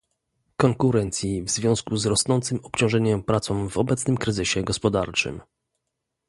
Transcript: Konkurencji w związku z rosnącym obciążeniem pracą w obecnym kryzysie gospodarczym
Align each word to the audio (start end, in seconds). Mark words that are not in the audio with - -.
Konkurencji 0.57 1.43
w 1.43 1.49
związku 1.49 1.97
z 1.97 2.05
rosnącym 2.05 2.59
obciążeniem 2.65 3.23
pracą 3.23 3.69
w 3.69 3.77
obecnym 3.77 4.17
kryzysie 4.17 4.63
gospodarczym 4.63 5.41